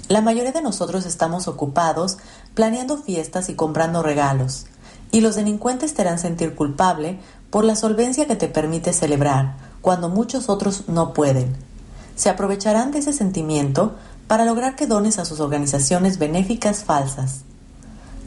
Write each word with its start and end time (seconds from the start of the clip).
La 0.09 0.21
mayoría 0.21 0.51
de 0.51 0.63
nosotros 0.63 1.07
estamos 1.07 1.47
ocupados 1.47 2.19
planeando 2.55 2.97
fiestas 2.97 3.49
y 3.51 3.55
comprando 3.55 4.03
regalos, 4.03 4.67
y 5.15 5.21
los 5.21 5.37
delincuentes 5.37 5.95
te 5.95 6.03
harán 6.03 6.19
sentir 6.19 6.57
culpable 6.57 7.21
por 7.51 7.65
la 7.65 7.77
solvencia 7.77 8.27
que 8.27 8.35
te 8.35 8.49
permite 8.49 8.93
celebrar, 8.93 9.55
cuando 9.81 10.09
muchos 10.09 10.49
otros 10.49 10.89
no 10.89 11.15
pueden. 11.15 11.55
Se 12.17 12.31
aprovecharán 12.31 12.91
de 12.91 12.99
ese 12.99 13.13
sentimiento 13.13 13.95
para 14.27 14.45
lograr 14.45 14.75
que 14.75 14.89
dones 14.89 15.21
a 15.21 15.25
sus 15.25 15.39
organizaciones 15.39 16.19
benéficas 16.19 16.83
falsas. 16.83 17.43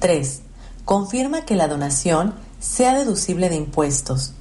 3. 0.00 0.42
Confirma 0.84 1.46
que 1.46 1.56
la 1.56 1.66
donación 1.66 2.34
sea 2.60 2.92
deducible 2.92 3.48
de 3.48 3.56
impuestos. 3.56 4.34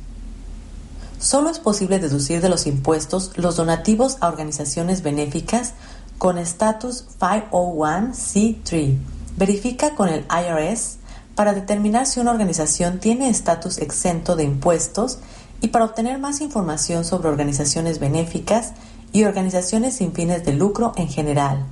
Solo 1.18 1.50
es 1.50 1.60
posible 1.60 2.00
deducir 2.00 2.42
de 2.42 2.50
los 2.50 2.68
impuestos 2.68 3.32
los 3.38 3.56
donativos 3.56 4.18
a 4.20 4.28
organizaciones 4.28 5.04
benéficas 5.04 5.72
con 6.18 6.38
estatus 6.38 7.06
501c3. 7.22 8.98
Verifica 9.38 9.96
con 9.96 10.10
el 10.10 10.26
IRS 10.30 10.98
para 11.34 11.54
determinar 11.54 12.08
si 12.08 12.20
una 12.20 12.32
organización 12.32 13.00
tiene 13.00 13.30
estatus 13.30 13.78
exento 13.78 14.36
de 14.36 14.44
impuestos 14.44 15.20
y 15.62 15.70
para 15.70 15.86
obtener 15.86 16.20
más 16.20 16.42
información 16.42 17.06
sobre 17.06 17.30
organizaciones 17.30 18.00
benéficas 18.00 18.74
y 19.16 19.24
organizaciones 19.24 19.96
sin 19.96 20.12
fines 20.12 20.44
de 20.44 20.52
lucro 20.52 20.92
en 20.98 21.08
general. 21.08 21.66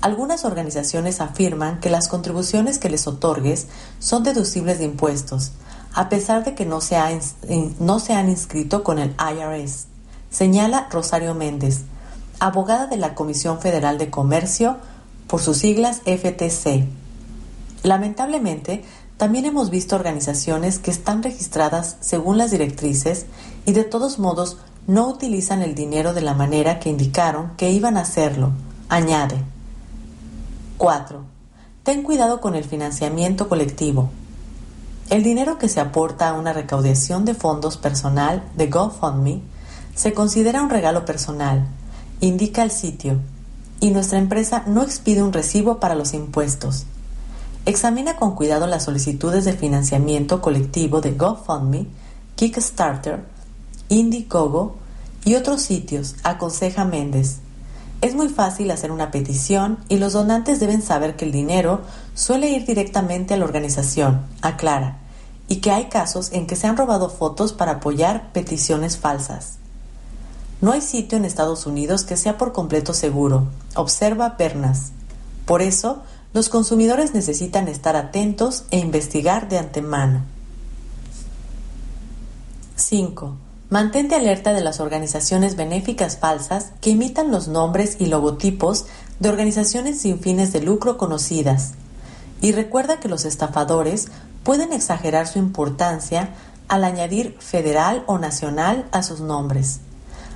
Algunas 0.00 0.46
organizaciones 0.46 1.20
afirman 1.20 1.78
que 1.78 1.90
las 1.90 2.08
contribuciones 2.08 2.78
que 2.78 2.88
les 2.88 3.06
otorgues 3.06 3.66
son 3.98 4.22
deducibles 4.22 4.78
de 4.78 4.86
impuestos, 4.86 5.52
a 5.92 6.08
pesar 6.08 6.44
de 6.44 6.54
que 6.54 6.64
no 6.64 6.80
se, 6.80 6.96
no 7.80 8.00
se 8.00 8.14
han 8.14 8.30
inscrito 8.30 8.82
con 8.82 8.98
el 8.98 9.14
IRS, 9.18 9.88
señala 10.30 10.88
Rosario 10.90 11.34
Méndez, 11.34 11.82
abogada 12.38 12.86
de 12.86 12.96
la 12.96 13.14
Comisión 13.14 13.60
Federal 13.60 13.98
de 13.98 14.08
Comercio, 14.08 14.78
por 15.26 15.42
sus 15.42 15.58
siglas 15.58 16.00
FTC. 16.06 16.86
Lamentablemente, 17.82 18.84
también 19.18 19.44
hemos 19.44 19.68
visto 19.68 19.96
organizaciones 19.96 20.78
que 20.78 20.92
están 20.92 21.22
registradas 21.22 21.96
según 22.00 22.38
las 22.38 22.52
directrices 22.52 23.26
y 23.66 23.72
de 23.72 23.84
todos 23.84 24.18
modos 24.18 24.56
no 24.88 25.06
utilizan 25.06 25.60
el 25.60 25.74
dinero 25.74 26.14
de 26.14 26.22
la 26.22 26.32
manera 26.32 26.80
que 26.80 26.88
indicaron 26.88 27.52
que 27.58 27.70
iban 27.70 27.98
a 27.98 28.00
hacerlo, 28.00 28.52
añade. 28.88 29.36
4. 30.78 31.20
Ten 31.82 32.02
cuidado 32.02 32.40
con 32.40 32.54
el 32.54 32.64
financiamiento 32.64 33.50
colectivo. 33.50 34.08
El 35.10 35.22
dinero 35.22 35.58
que 35.58 35.68
se 35.68 35.80
aporta 35.80 36.30
a 36.30 36.32
una 36.32 36.54
recaudación 36.54 37.26
de 37.26 37.34
fondos 37.34 37.76
personal 37.76 38.42
de 38.56 38.68
GoFundMe 38.68 39.42
se 39.94 40.14
considera 40.14 40.62
un 40.62 40.70
regalo 40.70 41.04
personal, 41.04 41.66
indica 42.20 42.62
el 42.62 42.70
sitio, 42.70 43.18
y 43.80 43.90
nuestra 43.90 44.18
empresa 44.18 44.64
no 44.66 44.82
expide 44.82 45.22
un 45.22 45.34
recibo 45.34 45.80
para 45.80 45.96
los 45.96 46.14
impuestos. 46.14 46.86
Examina 47.66 48.16
con 48.16 48.34
cuidado 48.34 48.66
las 48.66 48.84
solicitudes 48.84 49.44
de 49.44 49.52
financiamiento 49.52 50.40
colectivo 50.40 51.02
de 51.02 51.12
GoFundMe, 51.12 51.86
Kickstarter, 52.36 53.36
Indiegogo 53.88 54.76
y 55.24 55.34
otros 55.34 55.62
sitios, 55.62 56.16
aconseja 56.22 56.84
Méndez. 56.84 57.38
Es 58.00 58.14
muy 58.14 58.28
fácil 58.28 58.70
hacer 58.70 58.92
una 58.92 59.10
petición 59.10 59.78
y 59.88 59.96
los 59.96 60.12
donantes 60.12 60.60
deben 60.60 60.82
saber 60.82 61.16
que 61.16 61.24
el 61.24 61.32
dinero 61.32 61.80
suele 62.14 62.50
ir 62.50 62.64
directamente 62.64 63.34
a 63.34 63.36
la 63.36 63.44
organización, 63.44 64.22
aclara, 64.40 64.98
y 65.48 65.56
que 65.56 65.72
hay 65.72 65.86
casos 65.86 66.30
en 66.32 66.46
que 66.46 66.54
se 66.54 66.66
han 66.66 66.76
robado 66.76 67.08
fotos 67.08 67.52
para 67.52 67.72
apoyar 67.72 68.32
peticiones 68.32 68.98
falsas. 68.98 69.54
No 70.60 70.72
hay 70.72 70.80
sitio 70.80 71.18
en 71.18 71.24
Estados 71.24 71.66
Unidos 71.66 72.04
que 72.04 72.16
sea 72.16 72.38
por 72.38 72.52
completo 72.52 72.94
seguro, 72.94 73.48
observa 73.74 74.36
Pernas. 74.36 74.92
Por 75.44 75.62
eso, 75.62 76.02
los 76.34 76.48
consumidores 76.48 77.14
necesitan 77.14 77.68
estar 77.68 77.96
atentos 77.96 78.64
e 78.70 78.78
investigar 78.78 79.48
de 79.48 79.58
antemano. 79.58 80.22
5. 82.76 83.47
Mantente 83.70 84.14
alerta 84.14 84.54
de 84.54 84.62
las 84.62 84.80
organizaciones 84.80 85.54
benéficas 85.54 86.16
falsas 86.16 86.72
que 86.80 86.90
imitan 86.90 87.30
los 87.30 87.48
nombres 87.48 87.96
y 87.98 88.06
logotipos 88.06 88.86
de 89.20 89.28
organizaciones 89.28 90.00
sin 90.00 90.20
fines 90.20 90.54
de 90.54 90.62
lucro 90.62 90.96
conocidas. 90.96 91.72
Y 92.40 92.52
recuerda 92.52 92.98
que 92.98 93.08
los 93.08 93.26
estafadores 93.26 94.08
pueden 94.42 94.72
exagerar 94.72 95.26
su 95.26 95.38
importancia 95.38 96.30
al 96.68 96.82
añadir 96.84 97.36
federal 97.40 98.04
o 98.06 98.16
nacional 98.16 98.88
a 98.90 99.02
sus 99.02 99.20
nombres. 99.20 99.80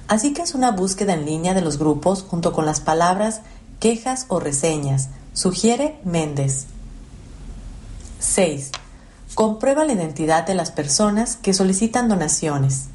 Así 0.08 0.34
que 0.34 0.43
es 0.43 0.55
una 0.55 0.73
búsqueda 0.73 1.14
en 1.14 1.25
línea 1.25 1.55
de 1.55 1.62
los 1.62 1.79
grupos 1.79 2.23
junto 2.29 2.52
con 2.52 2.67
las 2.67 2.81
palabras 2.81 3.40
quejas 3.81 4.26
o 4.29 4.40
reseñas, 4.40 5.08
sugiere 5.32 5.99
Méndez. 6.05 6.67
6. 8.19 8.73
Comprueba 9.34 9.87
la 9.87 9.94
identidad 9.94 10.46
de 10.46 10.55
las 10.55 10.70
personas 10.70 11.37
que 11.37 11.55
solicitan 11.55 12.08
donaciones. 12.11 12.88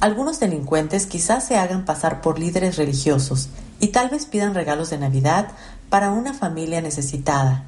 Algunos 0.00 0.38
delincuentes 0.38 1.06
quizás 1.06 1.44
se 1.44 1.56
hagan 1.56 1.84
pasar 1.84 2.20
por 2.20 2.38
líderes 2.38 2.76
religiosos 2.76 3.48
y 3.80 3.88
tal 3.88 4.10
vez 4.10 4.26
pidan 4.26 4.54
regalos 4.54 4.90
de 4.90 4.98
Navidad 4.98 5.48
para 5.90 6.12
una 6.12 6.34
familia 6.34 6.80
necesitada. 6.80 7.64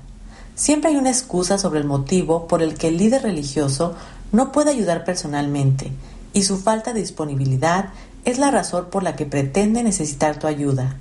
Siempre 0.54 0.90
hay 0.90 0.96
una 0.96 1.10
excusa 1.10 1.58
sobre 1.58 1.80
el 1.80 1.86
motivo 1.86 2.46
por 2.46 2.62
el 2.62 2.74
que 2.74 2.88
el 2.88 2.98
líder 2.98 3.22
religioso 3.22 3.96
no 4.30 4.52
puede 4.52 4.70
ayudar 4.70 5.04
personalmente 5.04 5.90
y 6.32 6.42
su 6.42 6.56
falta 6.56 6.92
de 6.92 7.00
disponibilidad 7.00 7.86
es 8.24 8.38
la 8.38 8.52
razón 8.52 8.86
por 8.90 9.02
la 9.02 9.16
que 9.16 9.26
pretende 9.26 9.82
necesitar 9.82 10.38
tu 10.38 10.46
ayuda. 10.46 10.96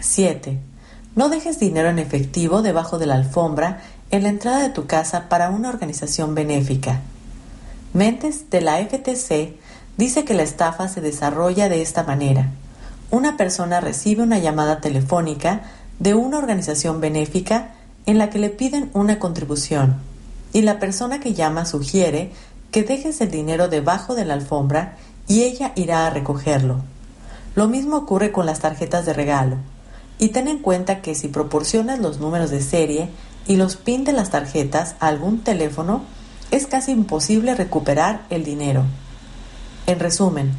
7. 0.00 0.58
No 1.14 1.28
dejes 1.28 1.58
dinero 1.58 1.90
en 1.90 1.98
efectivo 1.98 2.62
debajo 2.62 2.98
de 2.98 3.06
la 3.06 3.16
alfombra 3.16 3.82
en 4.10 4.22
la 4.22 4.30
entrada 4.30 4.62
de 4.62 4.70
tu 4.70 4.86
casa 4.86 5.28
para 5.28 5.50
una 5.50 5.68
organización 5.68 6.34
benéfica. 6.34 7.00
Mentes 7.92 8.48
de 8.50 8.60
la 8.60 8.78
FTC 8.78 9.56
dice 9.96 10.24
que 10.24 10.34
la 10.34 10.42
estafa 10.42 10.88
se 10.88 11.00
desarrolla 11.00 11.68
de 11.68 11.82
esta 11.82 12.02
manera. 12.02 12.50
Una 13.10 13.36
persona 13.36 13.80
recibe 13.80 14.22
una 14.22 14.38
llamada 14.38 14.80
telefónica 14.80 15.62
de 15.98 16.14
una 16.14 16.38
organización 16.38 17.00
benéfica 17.00 17.74
en 18.06 18.18
la 18.18 18.30
que 18.30 18.38
le 18.38 18.50
piden 18.50 18.90
una 18.92 19.18
contribución 19.18 19.96
y 20.52 20.62
la 20.62 20.78
persona 20.78 21.20
que 21.20 21.34
llama 21.34 21.66
sugiere 21.66 22.32
que 22.70 22.82
dejes 22.82 23.20
el 23.20 23.30
dinero 23.30 23.68
debajo 23.68 24.14
de 24.14 24.24
la 24.24 24.34
alfombra 24.34 24.96
y 25.28 25.42
ella 25.42 25.72
irá 25.76 26.06
a 26.06 26.10
recogerlo. 26.10 26.76
Lo 27.54 27.68
mismo 27.68 27.96
ocurre 27.96 28.32
con 28.32 28.46
las 28.46 28.60
tarjetas 28.60 29.06
de 29.06 29.12
regalo. 29.12 29.56
Y 30.18 30.28
ten 30.28 30.48
en 30.48 30.58
cuenta 30.58 31.02
que 31.02 31.14
si 31.14 31.28
proporcionas 31.28 31.98
los 31.98 32.20
números 32.20 32.50
de 32.50 32.62
serie 32.62 33.10
y 33.46 33.56
los 33.56 33.76
pin 33.76 34.04
de 34.04 34.12
las 34.12 34.30
tarjetas 34.30 34.94
a 34.98 35.08
algún 35.08 35.40
teléfono, 35.40 36.02
es 36.50 36.66
casi 36.66 36.92
imposible 36.92 37.54
recuperar 37.54 38.22
el 38.30 38.44
dinero. 38.44 38.84
En 39.86 40.00
resumen, 40.00 40.52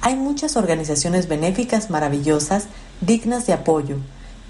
hay 0.00 0.16
muchas 0.16 0.56
organizaciones 0.56 1.28
benéficas 1.28 1.88
maravillosas 1.88 2.66
dignas 3.00 3.46
de 3.46 3.54
apoyo, 3.54 3.96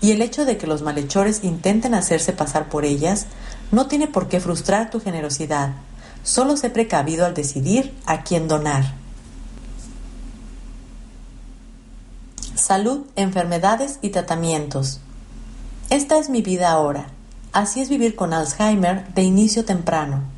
y 0.01 0.11
el 0.11 0.21
hecho 0.21 0.45
de 0.45 0.59
que 0.59 0.67
los 0.67 0.83
malhechores 0.83 1.45
intenten 1.45 1.95
hacerse 1.95 2.33
pasar 2.33 2.69
por 2.69 2.85
ellas 2.85 3.27
no 3.71 3.87
tiene 3.87 4.07
por 4.07 4.29
qué 4.29 4.41
frustrar 4.41 4.91
tu 4.91 5.01
generosidad. 5.01 5.75
Solo 6.25 6.57
sé 6.57 6.71
precavido 6.71 7.25
al 7.25 7.35
decidir 7.35 7.95
a 8.05 8.23
quién 8.23 8.49
donar. 8.49 8.95
Salud, 12.55 13.03
enfermedades 13.17 13.99
y 14.03 14.11
tratamientos. 14.11 15.01
Esta 15.91 16.19
es 16.19 16.29
mi 16.29 16.43
vida 16.43 16.71
ahora. 16.71 17.07
Así 17.53 17.81
es 17.81 17.89
vivir 17.89 18.17
con 18.17 18.33
Alzheimer 18.33 19.07
de 19.15 19.23
inicio 19.23 19.65
temprano. 19.65 20.34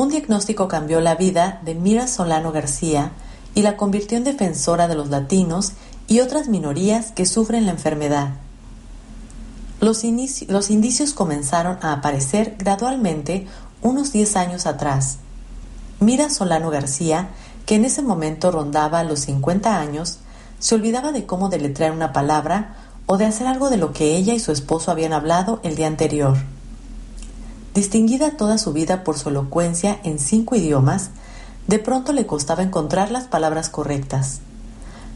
Un 0.00 0.10
diagnóstico 0.10 0.68
cambió 0.68 1.00
la 1.00 1.16
vida 1.16 1.60
de 1.64 1.74
Mira 1.74 2.06
Solano 2.06 2.52
García 2.52 3.10
y 3.56 3.62
la 3.62 3.76
convirtió 3.76 4.16
en 4.16 4.22
defensora 4.22 4.86
de 4.86 4.94
los 4.94 5.08
latinos 5.08 5.72
y 6.06 6.20
otras 6.20 6.46
minorías 6.46 7.10
que 7.10 7.26
sufren 7.26 7.66
la 7.66 7.72
enfermedad. 7.72 8.28
Los, 9.80 10.04
los 10.46 10.70
indicios 10.70 11.14
comenzaron 11.14 11.78
a 11.82 11.94
aparecer 11.94 12.54
gradualmente 12.60 13.48
unos 13.82 14.12
10 14.12 14.36
años 14.36 14.66
atrás. 14.66 15.18
Mira 15.98 16.30
Solano 16.30 16.70
García, 16.70 17.30
que 17.66 17.74
en 17.74 17.84
ese 17.84 18.00
momento 18.00 18.52
rondaba 18.52 19.02
los 19.02 19.18
50 19.18 19.80
años, 19.80 20.20
se 20.60 20.76
olvidaba 20.76 21.10
de 21.10 21.26
cómo 21.26 21.48
deletrear 21.48 21.90
una 21.90 22.12
palabra 22.12 22.76
o 23.06 23.16
de 23.16 23.26
hacer 23.26 23.48
algo 23.48 23.68
de 23.68 23.78
lo 23.78 23.92
que 23.92 24.14
ella 24.14 24.32
y 24.32 24.38
su 24.38 24.52
esposo 24.52 24.92
habían 24.92 25.12
hablado 25.12 25.58
el 25.64 25.74
día 25.74 25.88
anterior. 25.88 26.38
Distinguida 27.74 28.36
toda 28.36 28.58
su 28.58 28.72
vida 28.72 29.04
por 29.04 29.18
su 29.18 29.28
elocuencia 29.28 29.98
en 30.02 30.18
cinco 30.18 30.56
idiomas, 30.56 31.10
de 31.66 31.78
pronto 31.78 32.12
le 32.12 32.26
costaba 32.26 32.62
encontrar 32.62 33.10
las 33.10 33.24
palabras 33.24 33.68
correctas. 33.68 34.40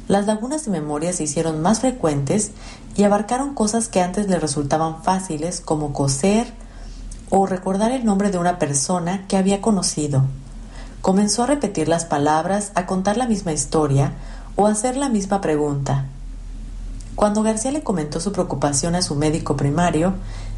Las 0.09 0.27
lagunas 0.27 0.65
de 0.65 0.71
memoria 0.71 1.13
se 1.13 1.25
hicieron 1.25 1.63
más 1.63 1.81
frecuentes 1.81 2.51
y 2.97 3.05
abarcaron 3.05 3.55
cosas 3.55 3.89
que 3.89 4.01
antes 4.01 4.29
le 4.29 4.39
resultaban 4.39 5.03
fáciles 5.03 5.61
como 5.61 5.93
coser 5.93 6.53
o 7.31 7.47
recordar 7.47 7.93
el 7.93 8.05
nombre 8.05 8.31
de 8.31 8.39
una 8.39 8.59
persona 8.59 9.27
que 9.27 9.39
había 9.39 9.63
conocido. 9.63 10.25
Comenzó 11.01 11.45
a 11.45 11.47
repetir 11.47 11.89
las 11.89 12.05
palabras, 12.05 12.73
a 12.75 12.85
contar 12.85 13.17
la 13.17 13.27
misma 13.27 13.53
historia, 13.53 14.13
o 14.55 14.67
hacer 14.67 14.97
la 14.97 15.09
misma 15.09 15.41
pregunta. 15.41 16.07
Cuando 17.15 17.43
García 17.43 17.73
le 17.73 17.83
comentó 17.83 18.21
su 18.21 18.33
preocupación 18.33 18.95
a 18.95 19.03
su 19.03 19.15
médico 19.15 19.57
primario, 19.57 20.15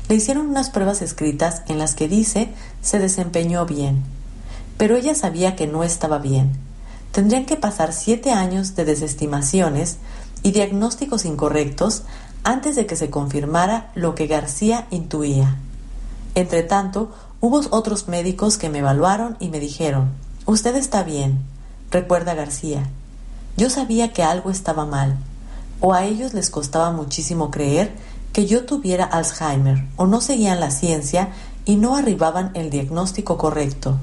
le 0.09 0.15
hicieron 0.15 0.49
unas 0.49 0.71
pruebas 0.71 1.03
escritas 1.03 1.63
en 1.69 1.79
las 1.79 1.95
que 1.95 2.09
dice 2.09 2.51
se 2.83 2.99
desempeñó 2.99 3.67
bien, 3.67 4.03
pero 4.77 4.97
ella 4.97 5.15
sabía 5.15 5.57
que 5.57 5.67
no 5.67 5.85
estaba 5.85 6.19
bien. 6.19 6.53
Tendrían 7.13 7.47
que 7.47 7.57
pasar 7.57 7.93
siete 7.93 8.33
años 8.33 8.75
de 8.75 8.85
desestimaciones 8.85 9.99
y 10.43 10.53
diagnósticos 10.53 11.25
incorrectos 11.25 12.03
antes 12.43 12.77
de 12.77 12.87
que 12.87 12.97
se 12.97 13.09
confirmara 13.09 13.91
lo 13.95 14.15
que 14.15 14.27
García 14.27 14.87
intuía. 14.91 15.57
Entretanto, 16.35 17.13
hubo 17.41 17.63
otros 17.71 18.09
médicos 18.09 18.59
que 18.59 18.69
me 18.69 18.81
evaluaron 18.81 19.37
y 19.39 19.49
me 19.49 19.61
dijeron, 19.61 20.11
usted 20.45 20.75
está 20.77 21.05
bien, 21.05 21.39
recuerda 21.91 22.35
García, 22.35 22.91
yo 23.57 23.71
sabía 23.71 24.13
que 24.13 24.23
algo 24.23 24.51
estaba 24.51 24.85
mal. 24.85 25.17
o 25.81 25.93
a 25.93 26.05
ellos 26.05 26.33
les 26.33 26.49
costaba 26.49 26.93
muchísimo 26.93 27.51
creer 27.51 27.93
que 28.35 28.47
yo 28.47 28.65
tuviera 28.65 29.05
Alzheimer 29.05 29.87
o 29.97 30.07
no 30.07 30.21
seguían 30.21 30.59
la 30.59 30.73
ciencia 30.73 31.29
y 31.65 31.77
no 31.77 31.95
arribaban 31.95 32.51
el 32.55 32.69
diagnóstico 32.69 33.39
correcto. 33.39 33.99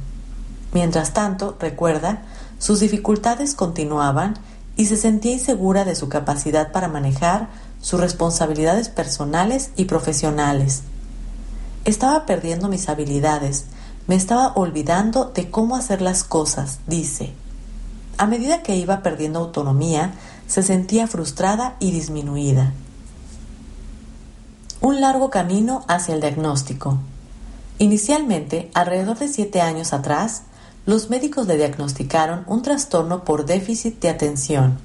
Mientras 0.74 1.14
tanto, 1.14 1.58
recuerda, 1.60 2.24
sus 2.58 2.80
dificultades 2.80 3.56
continuaban 3.56 4.40
y 4.78 4.86
se 4.86 4.96
sentía 4.96 5.34
insegura 5.34 5.84
de 5.84 5.96
su 5.96 6.08
capacidad 6.08 6.72
para 6.72 6.88
manejar 6.88 7.50
sus 7.82 8.00
responsabilidades 8.00 8.88
personales 8.88 9.72
y 9.76 9.84
profesionales. 9.86 10.84
Estaba 11.84 12.26
perdiendo 12.26 12.70
mis 12.70 12.88
habilidades, 12.88 13.66
me 14.08 14.16
estaba 14.16 14.54
olvidando 14.56 15.26
de 15.26 15.52
cómo 15.52 15.76
hacer 15.76 16.02
las 16.02 16.24
cosas, 16.24 16.80
dice. 16.88 17.34
A 18.18 18.28
medida 18.28 18.64
que 18.64 18.78
iba 18.78 19.04
perdiendo 19.04 19.40
autonomía, 19.40 20.14
se 20.48 20.64
sentía 20.64 21.08
frustrada 21.08 21.76
y 21.80 21.92
disminuida. 21.92 22.72
Un 24.82 25.00
largo 25.00 25.30
camino 25.30 25.86
hacia 25.88 26.16
el 26.16 26.22
diagnóstico. 26.22 26.98
Inicialmente, 27.78 28.72
alrededor 28.74 29.20
de 29.20 29.28
siete 29.28 29.62
años 29.62 29.94
atrás, 29.94 30.42
los 30.88 31.12
médicos 31.12 31.46
le 31.46 31.56
diagnosticaron 31.56 32.46
un 32.48 32.64
trastorno 32.64 33.24
por 33.24 33.46
déficit 33.46 34.02
de 34.02 34.10
atención. 34.10 34.80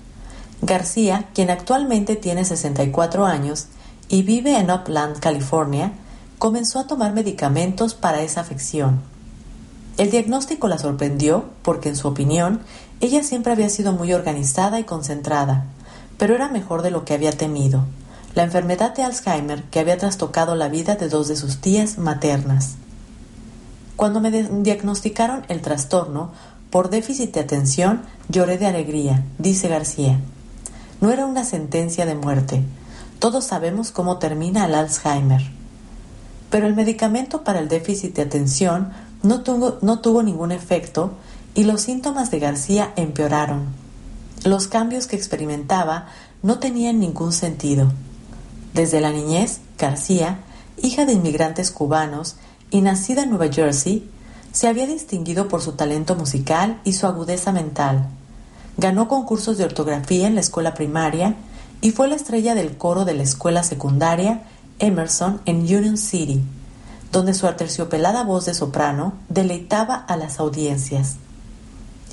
García, 0.61 1.31
quien 1.33 1.49
actualmente 1.49 2.15
tiene 2.15 2.45
64 2.45 3.25
años 3.25 3.69
y 4.11 4.23
vive 4.23 4.59
en 4.59 4.71
Upland, 4.71 5.19
California, 5.19 5.93
comenzó 6.39 6.79
a 6.79 6.87
tomar 6.87 7.15
medicamentos 7.15 7.95
para 7.95 8.21
esa 8.21 8.43
afección. 8.43 9.01
El 9.97 10.11
diagnóstico 10.11 10.69
la 10.69 10.77
sorprendió 10.77 11.47
porque, 11.63 11.89
en 11.89 11.97
su 11.97 12.07
opinión, 12.07 12.61
ella 13.01 13.23
siempre 13.23 13.53
había 13.53 13.71
sido 13.71 13.95
muy 13.95 14.13
organizada 14.13 14.79
y 14.79 14.85
concentrada, 14.85 15.65
pero 16.19 16.35
era 16.35 16.49
mejor 16.49 16.83
de 16.83 16.91
lo 16.91 17.07
que 17.07 17.15
había 17.15 17.33
temido. 17.33 17.87
La 18.37 18.43
enfermedad 18.43 18.95
de 18.95 19.03
Alzheimer 19.03 19.63
que 19.63 19.81
había 19.81 19.97
trastocado 19.97 20.57
la 20.57 20.69
vida 20.69 20.97
de 20.97 21.09
dos 21.09 21.27
de 21.27 21.37
sus 21.37 21.57
tías 21.57 21.97
maternas. 21.97 22.75
Cuando 23.97 24.21
me 24.21 24.31
diagnosticaron 24.31 25.47
el 25.49 25.63
trastorno 25.63 26.33
por 26.69 26.91
déficit 26.91 27.33
de 27.33 27.41
atención, 27.41 28.03
lloré 28.29 28.59
de 28.59 28.67
alegría, 28.67 29.25
dice 29.39 29.69
García. 29.69 30.21
No 31.01 31.11
era 31.11 31.25
una 31.25 31.45
sentencia 31.45 32.05
de 32.05 32.15
muerte. 32.15 32.63
Todos 33.21 33.47
sabemos 33.47 33.91
cómo 33.91 34.19
termina 34.19 34.67
el 34.67 34.75
Alzheimer. 34.75 35.41
Pero 36.51 36.67
el 36.67 36.77
medicamento 36.77 37.43
para 37.43 37.61
el 37.61 37.69
déficit 37.69 38.17
de 38.17 38.23
atención 38.23 38.91
no 39.23 39.45
tuvo, 39.45 39.79
no 39.81 40.01
tuvo 40.01 40.23
ningún 40.23 40.53
efecto 40.53 41.13
y 41.55 41.65
los 41.65 41.81
síntomas 41.81 42.31
de 42.31 42.39
García 42.39 42.93
empeoraron. 42.97 43.69
Los 44.45 44.69
cambios 44.69 45.07
que 45.07 45.17
experimentaba 45.17 46.09
no 46.43 46.59
tenían 46.59 47.01
ningún 47.01 47.33
sentido. 47.33 47.91
Desde 48.77 49.01
la 49.01 49.11
niñez, 49.11 49.61
García, 49.79 50.41
hija 50.77 51.07
de 51.07 51.15
inmigrantes 51.15 51.71
cubanos, 51.71 52.37
y 52.71 52.83
nacida 52.83 53.23
en 53.23 53.31
Nueva 53.31 53.51
Jersey, 53.51 54.07
se 54.53 54.69
había 54.69 54.87
distinguido 54.87 55.49
por 55.49 55.63
su 55.63 55.73
talento 55.73 56.15
musical 56.15 56.79
y 56.85 56.93
su 56.93 57.07
agudeza 57.07 57.53
mental. 57.53 58.07
Ganó 58.77 59.09
concursos 59.09 59.57
de 59.57 59.65
ortografía 59.65 60.27
en 60.27 60.35
la 60.35 60.43
escuela 60.43 60.75
primaria 60.75 61.37
y 61.81 61.93
fue 61.93 62.07
la 62.07 62.17
estrella 62.17 62.55
del 62.55 62.77
coro 62.77 63.07
de 63.07 63.15
la 63.15 63.23
escuela 63.23 63.63
secundaria 63.63 64.43
Emerson 64.79 65.41
en 65.47 65.61
Union 65.61 65.97
City, 65.97 66.43
donde 67.13 67.33
su 67.33 67.47
aterciopelada 67.47 68.25
voz 68.25 68.45
de 68.45 68.53
soprano 68.53 69.15
deleitaba 69.31 69.95
a 69.95 70.19
las 70.19 70.39
audiencias. 70.39 71.17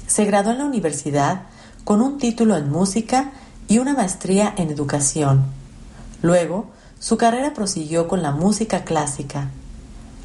Se 0.08 0.24
graduó 0.24 0.54
en 0.54 0.60
la 0.60 0.66
universidad 0.66 1.42
con 1.84 2.02
un 2.02 2.20
título 2.20 2.56
en 2.56 2.72
música 2.72 3.34
y 3.68 3.80
una 3.80 3.94
maestría 3.94 4.54
en 4.56 4.70
educación. 4.70 5.63
Luego, 6.24 6.68
su 7.00 7.18
carrera 7.18 7.54
prosiguió 7.54 8.08
con 8.08 8.22
la 8.22 8.32
música 8.32 8.86
clásica, 8.86 9.50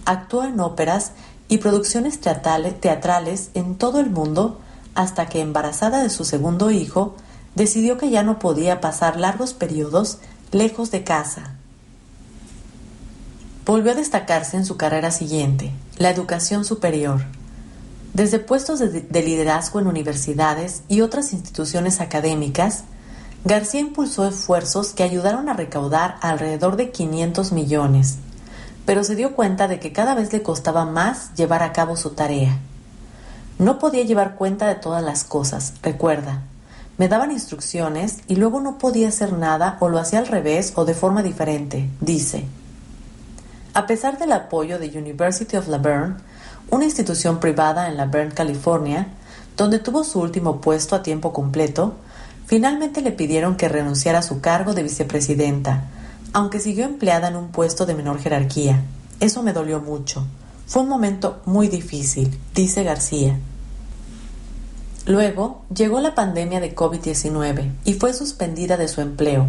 actuó 0.05 0.45
en 0.45 0.61
óperas 0.61 1.11
y 1.49 1.59
producciones 1.59 2.21
teatrales 2.21 3.51
en 3.55 3.75
todo 3.75 3.99
el 3.99 4.09
mundo 4.09 4.61
hasta 4.95 5.27
que, 5.27 5.41
embarazada 5.41 6.01
de 6.01 6.09
su 6.09 6.25
segundo 6.25 6.71
hijo, 6.71 7.17
decidió 7.57 7.99
que 7.99 8.11
ya 8.11 8.23
no 8.23 8.39
podía 8.39 8.81
pasar 8.81 9.19
largos 9.19 9.55
periodos 9.55 10.19
lejos 10.53 10.93
de 10.93 11.03
casa. 11.03 11.55
Volvió 13.67 13.91
a 13.91 13.97
destacarse 13.97 14.57
en 14.57 14.65
su 14.65 14.77
carrera 14.77 15.11
siguiente, 15.11 15.73
la 15.97 16.11
educación 16.11 16.65
superior. 16.65 17.23
Desde 18.15 18.39
puestos 18.39 18.79
de, 18.79 18.89
de 18.89 19.23
liderazgo 19.25 19.81
en 19.81 19.89
universidades 19.89 20.83
y 20.89 21.01
otras 21.01 21.33
instituciones 21.33 22.01
académicas, 22.01 22.85
García 23.45 23.81
impulsó 23.81 24.27
esfuerzos 24.27 24.93
que 24.93 25.03
ayudaron 25.03 25.49
a 25.49 25.55
recaudar 25.55 26.17
alrededor 26.21 26.77
de 26.77 26.91
500 26.91 27.53
millones 27.53 28.19
pero 28.89 29.05
se 29.05 29.17
dio 29.17 29.35
cuenta 29.35 29.69
de 29.69 29.81
que 29.81 29.93
cada 29.93 30.15
vez 30.15 30.33
le 30.33 30.43
costaba 30.43 30.87
más 30.87 31.35
llevar 31.35 31.63
a 31.63 31.75
cabo 31.75 31.95
su 31.95 32.13
tarea. 32.13 32.57
No 33.59 33.79
podía 33.79 34.03
llevar 34.03 34.35
cuenta 34.35 34.67
de 34.67 34.77
todas 34.77 35.03
las 35.05 35.25
cosas, 35.25 35.75
recuerda. 35.83 36.41
Me 36.97 37.07
daban 37.07 37.31
instrucciones 37.31 38.21
y 38.29 38.37
luego 38.37 38.63
no 38.63 38.79
podía 38.79 39.09
hacer 39.09 39.35
nada 39.35 39.77
o 39.81 39.91
lo 39.91 39.99
hacía 39.99 40.21
al 40.21 40.27
revés 40.27 40.73
o 40.75 40.87
de 40.87 40.95
forma 40.95 41.23
diferente, 41.23 41.87
dice. 42.01 42.47
A 43.75 43.87
pesar 43.87 44.17
del 44.17 44.33
apoyo 44.33 44.79
de 44.79 44.89
University 44.99 45.59
of 45.59 45.69
La 45.69 45.77
Verne, 45.77 46.15
una 46.71 46.87
institución 46.87 47.41
privada 47.41 47.89
en 47.91 47.99
La 47.99 48.07
Verne, 48.07 48.33
California, 48.33 49.09
donde 49.59 49.81
tuvo 49.81 50.03
su 50.03 50.19
último 50.19 50.63
puesto 50.63 50.97
a 50.97 51.03
tiempo 51.03 51.35
completo, 51.35 51.97
finalmente 52.49 53.03
le 53.03 53.13
pidieron 53.13 53.57
que 53.57 53.69
renunciara 53.69 54.21
a 54.21 54.23
su 54.23 54.41
cargo 54.41 54.73
de 54.73 54.83
vicepresidenta, 54.83 55.85
aunque 56.33 56.61
siguió 56.61 56.87
empleada 56.87 57.29
en 57.29 57.37
un 57.37 57.49
puesto 57.49 57.85
de 57.85 57.95
menor 57.95 58.19
jerarquía. 58.19 58.83
Eso 59.21 59.43
me 59.43 59.53
dolió 59.53 59.81
mucho. 59.81 60.27
Fue 60.67 60.83
un 60.83 60.89
momento 60.89 61.43
muy 61.45 61.69
difícil, 61.69 62.39
dice 62.55 62.85
García. 62.85 63.39
Luego 65.05 65.63
llegó 65.75 66.01
la 66.01 66.15
pandemia 66.15 66.61
de 66.61 66.75
COVID-19 66.75 67.71
y 67.85 67.95
fue 67.95 68.15
suspendida 68.15 68.79
de 68.79 68.89
su 68.89 69.03
empleo. 69.03 69.49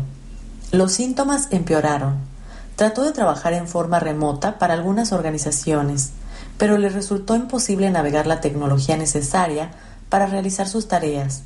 Los 0.72 0.92
síntomas 0.92 1.48
empeoraron. 1.52 2.18
Trató 2.76 3.04
de 3.04 3.14
trabajar 3.14 3.54
en 3.54 3.68
forma 3.68 4.00
remota 4.00 4.60
para 4.60 4.74
algunas 4.74 5.14
organizaciones, 5.14 6.12
pero 6.58 6.78
le 6.78 6.90
resultó 6.90 7.38
imposible 7.38 7.90
navegar 7.92 8.28
la 8.28 8.42
tecnología 8.42 8.98
necesaria 8.98 9.72
para 10.10 10.26
realizar 10.26 10.68
sus 10.68 10.90
tareas. 10.90 11.44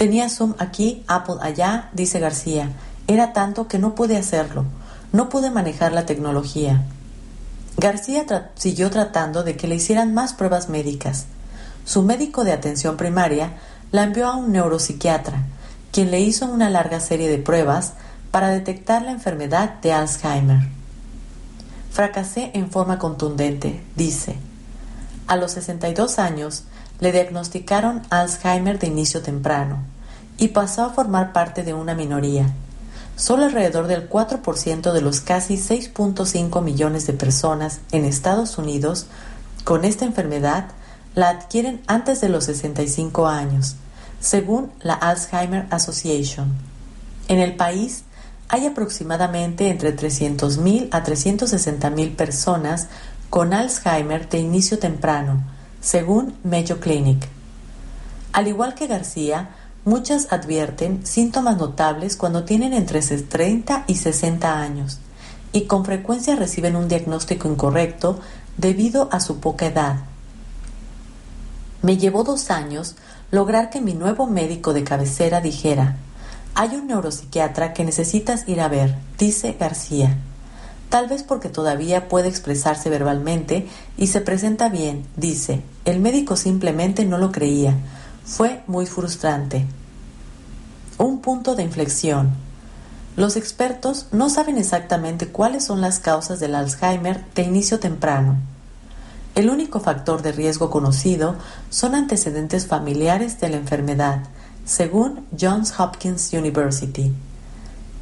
Tenía 0.00 0.30
Zoom 0.30 0.54
aquí, 0.58 1.04
Apple 1.08 1.34
allá, 1.42 1.90
dice 1.92 2.20
García, 2.20 2.70
era 3.06 3.34
tanto 3.34 3.68
que 3.68 3.78
no 3.78 3.94
pude 3.94 4.16
hacerlo, 4.16 4.64
no 5.12 5.28
pude 5.28 5.50
manejar 5.50 5.92
la 5.92 6.06
tecnología. 6.06 6.80
García 7.76 8.24
siguió 8.54 8.90
tratando 8.90 9.42
de 9.42 9.58
que 9.58 9.68
le 9.68 9.74
hicieran 9.74 10.14
más 10.14 10.32
pruebas 10.32 10.70
médicas. 10.70 11.26
Su 11.84 12.00
médico 12.00 12.44
de 12.44 12.52
atención 12.52 12.96
primaria 12.96 13.58
la 13.92 14.04
envió 14.04 14.28
a 14.28 14.36
un 14.36 14.52
neuropsiquiatra, 14.52 15.44
quien 15.92 16.10
le 16.10 16.20
hizo 16.20 16.46
una 16.46 16.70
larga 16.70 16.98
serie 16.98 17.28
de 17.28 17.36
pruebas 17.36 17.92
para 18.30 18.48
detectar 18.48 19.02
la 19.02 19.10
enfermedad 19.10 19.80
de 19.82 19.92
Alzheimer. 19.92 20.60
Fracasé 21.92 22.52
en 22.54 22.70
forma 22.70 22.98
contundente, 22.98 23.84
dice. 23.96 24.38
A 25.26 25.36
los 25.36 25.52
62 25.52 26.18
años 26.18 26.64
le 27.00 27.12
diagnosticaron 27.12 28.00
Alzheimer 28.08 28.78
de 28.78 28.86
inicio 28.86 29.20
temprano 29.20 29.89
y 30.40 30.48
pasó 30.48 30.82
a 30.82 30.90
formar 30.90 31.32
parte 31.32 31.62
de 31.62 31.74
una 31.74 31.94
minoría 31.94 32.52
solo 33.20 33.44
alrededor 33.44 33.86
del 33.86 34.08
4% 34.08 34.92
de 34.92 35.02
los 35.02 35.20
casi 35.20 35.56
6.5 35.56 36.62
millones 36.62 37.06
de 37.06 37.12
personas 37.12 37.80
en 37.92 38.06
Estados 38.06 38.56
Unidos 38.56 39.06
con 39.64 39.84
esta 39.84 40.06
enfermedad 40.06 40.68
la 41.14 41.28
adquieren 41.28 41.82
antes 41.86 42.22
de 42.22 42.30
los 42.30 42.44
65 42.44 43.28
años, 43.28 43.76
según 44.20 44.72
la 44.80 44.94
Alzheimer 44.94 45.66
Association. 45.70 46.54
En 47.28 47.40
el 47.40 47.56
país 47.56 48.04
hay 48.48 48.66
aproximadamente 48.66 49.68
entre 49.68 49.94
300.000 49.94 50.88
a 50.90 51.04
360.000 51.04 52.16
personas 52.16 52.88
con 53.28 53.52
Alzheimer 53.52 54.30
de 54.30 54.38
inicio 54.38 54.78
temprano, 54.78 55.42
según 55.82 56.38
Mayo 56.42 56.80
Clinic. 56.80 57.28
Al 58.32 58.48
igual 58.48 58.74
que 58.74 58.86
García, 58.86 59.50
Muchas 59.86 60.30
advierten 60.30 61.06
síntomas 61.06 61.56
notables 61.56 62.18
cuando 62.18 62.44
tienen 62.44 62.74
entre 62.74 63.00
30 63.00 63.84
y 63.86 63.94
60 63.94 64.60
años 64.60 64.98
y 65.52 65.62
con 65.62 65.86
frecuencia 65.86 66.36
reciben 66.36 66.76
un 66.76 66.86
diagnóstico 66.86 67.48
incorrecto 67.48 68.20
debido 68.58 69.08
a 69.10 69.20
su 69.20 69.40
poca 69.40 69.66
edad. 69.66 70.00
Me 71.80 71.96
llevó 71.96 72.24
dos 72.24 72.50
años 72.50 72.96
lograr 73.30 73.70
que 73.70 73.80
mi 73.80 73.94
nuevo 73.94 74.26
médico 74.26 74.74
de 74.74 74.84
cabecera 74.84 75.40
dijera, 75.40 75.96
hay 76.54 76.76
un 76.76 76.86
neuropsiquiatra 76.86 77.72
que 77.72 77.84
necesitas 77.84 78.46
ir 78.48 78.60
a 78.60 78.68
ver, 78.68 78.96
dice 79.18 79.56
García. 79.58 80.18
Tal 80.90 81.08
vez 81.08 81.22
porque 81.22 81.48
todavía 81.48 82.06
puede 82.06 82.28
expresarse 82.28 82.90
verbalmente 82.90 83.66
y 83.96 84.08
se 84.08 84.20
presenta 84.20 84.68
bien, 84.68 85.06
dice. 85.16 85.62
El 85.86 86.00
médico 86.00 86.36
simplemente 86.36 87.06
no 87.06 87.16
lo 87.16 87.32
creía 87.32 87.76
fue 88.30 88.62
muy 88.68 88.86
frustrante. 88.86 89.66
Un 90.98 91.20
punto 91.20 91.56
de 91.56 91.64
inflexión. 91.64 92.30
Los 93.16 93.34
expertos 93.34 94.06
no 94.12 94.30
saben 94.30 94.56
exactamente 94.56 95.26
cuáles 95.26 95.64
son 95.64 95.80
las 95.80 95.98
causas 95.98 96.38
del 96.38 96.54
Alzheimer 96.54 97.24
de 97.34 97.42
inicio 97.42 97.80
temprano. 97.80 98.36
El 99.34 99.50
único 99.50 99.80
factor 99.80 100.22
de 100.22 100.30
riesgo 100.30 100.70
conocido 100.70 101.34
son 101.70 101.96
antecedentes 101.96 102.68
familiares 102.68 103.40
de 103.40 103.48
la 103.48 103.56
enfermedad, 103.56 104.20
según 104.64 105.26
Johns 105.38 105.74
Hopkins 105.80 106.32
University. 106.32 107.12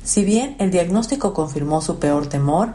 Si 0.04 0.24
bien 0.24 0.56
el 0.58 0.70
diagnóstico 0.70 1.32
confirmó 1.32 1.80
su 1.80 1.98
peor 1.98 2.26
temor, 2.26 2.74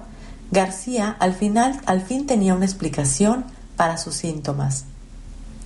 García 0.49 1.15
al 1.19 1.35
final 1.35 1.79
al 1.85 2.01
fin 2.01 2.25
tenía 2.25 2.55
una 2.55 2.65
explicación 2.65 3.45
para 3.75 3.97
sus 3.97 4.15
síntomas. 4.15 4.85